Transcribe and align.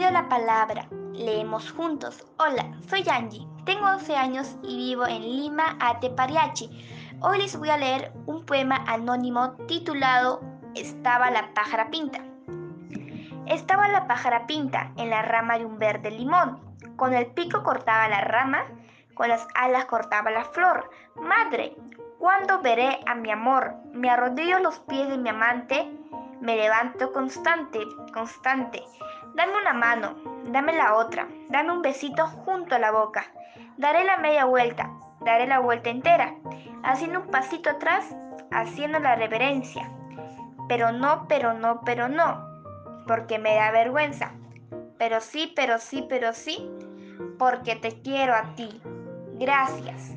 la 0.00 0.28
palabra. 0.28 0.88
Leemos 1.12 1.70
juntos. 1.70 2.26
Hola, 2.38 2.64
soy 2.88 3.04
Angie. 3.08 3.46
Tengo 3.66 3.86
11 3.86 4.16
años 4.16 4.56
y 4.62 4.76
vivo 4.76 5.06
en 5.06 5.20
Lima, 5.20 5.76
Atepariachi. 5.80 6.70
Hoy 7.20 7.38
les 7.38 7.56
voy 7.58 7.68
a 7.68 7.76
leer 7.76 8.10
un 8.26 8.44
poema 8.46 8.82
anónimo 8.88 9.52
titulado 9.68 10.40
Estaba 10.74 11.30
la 11.30 11.52
pájara 11.52 11.90
pinta. 11.90 12.20
Estaba 13.46 13.86
la 13.88 14.06
pájara 14.06 14.46
pinta 14.46 14.92
en 14.96 15.10
la 15.10 15.22
rama 15.22 15.58
de 15.58 15.66
un 15.66 15.78
verde 15.78 16.10
limón. 16.10 16.58
Con 16.96 17.12
el 17.12 17.26
pico 17.26 17.62
cortaba 17.62 18.08
la 18.08 18.22
rama, 18.22 18.64
con 19.14 19.28
las 19.28 19.46
alas 19.54 19.84
cortaba 19.84 20.30
la 20.30 20.44
flor. 20.44 20.88
Madre, 21.16 21.76
¿cuándo 22.18 22.62
veré 22.62 22.98
a 23.06 23.14
mi 23.14 23.30
amor? 23.30 23.74
Me 23.92 24.08
arrodillo 24.08 24.58
los 24.58 24.78
pies 24.80 25.08
de 25.10 25.18
mi 25.18 25.28
amante, 25.28 25.92
me 26.42 26.56
levanto 26.56 27.12
constante, 27.12 27.78
constante. 28.12 28.82
Dame 29.34 29.52
una 29.56 29.72
mano, 29.72 30.16
dame 30.46 30.72
la 30.72 30.96
otra, 30.96 31.28
dame 31.48 31.70
un 31.72 31.82
besito 31.82 32.26
junto 32.26 32.74
a 32.74 32.80
la 32.80 32.90
boca. 32.90 33.24
Daré 33.76 34.02
la 34.02 34.16
media 34.16 34.44
vuelta, 34.44 34.90
daré 35.20 35.46
la 35.46 35.60
vuelta 35.60 35.90
entera, 35.90 36.34
haciendo 36.82 37.20
un 37.20 37.28
pasito 37.28 37.70
atrás, 37.70 38.12
haciendo 38.50 38.98
la 38.98 39.14
reverencia. 39.14 39.88
Pero 40.68 40.90
no, 40.90 41.26
pero 41.28 41.54
no, 41.54 41.80
pero 41.84 42.08
no, 42.08 42.44
porque 43.06 43.38
me 43.38 43.54
da 43.54 43.70
vergüenza. 43.70 44.32
Pero 44.98 45.20
sí, 45.20 45.52
pero 45.54 45.78
sí, 45.78 46.04
pero 46.08 46.32
sí, 46.32 46.68
porque 47.38 47.76
te 47.76 48.02
quiero 48.02 48.34
a 48.34 48.54
ti. 48.56 48.82
Gracias. 49.34 50.16